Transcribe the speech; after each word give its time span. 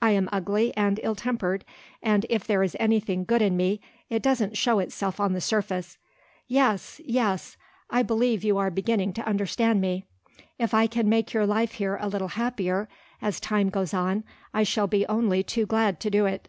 I 0.00 0.10
am 0.12 0.28
ugly 0.30 0.72
and 0.76 1.00
ill 1.02 1.16
tempered: 1.16 1.64
and, 2.00 2.26
if 2.30 2.46
there 2.46 2.62
is 2.62 2.76
anything 2.78 3.24
good 3.24 3.42
in 3.42 3.56
me, 3.56 3.80
it 4.08 4.22
doesn't 4.22 4.56
show 4.56 4.78
itself 4.78 5.18
on 5.18 5.32
the 5.32 5.40
surface. 5.40 5.98
Yes! 6.46 7.00
yes! 7.04 7.56
I 7.90 8.04
believe 8.04 8.44
you 8.44 8.56
are 8.56 8.70
beginning 8.70 9.12
to 9.14 9.26
understand 9.26 9.80
me. 9.80 10.04
If 10.60 10.74
I 10.74 10.86
can 10.86 11.08
make 11.08 11.32
your 11.32 11.44
life 11.44 11.72
here 11.72 11.98
a 12.00 12.06
little 12.08 12.28
happier, 12.38 12.88
as 13.20 13.40
time 13.40 13.68
goes 13.68 13.92
on, 13.92 14.22
I 14.52 14.62
shall 14.62 14.86
be 14.86 15.08
only 15.08 15.42
too 15.42 15.66
glad 15.66 15.98
to 16.02 16.08
do 16.10 16.24
it." 16.24 16.46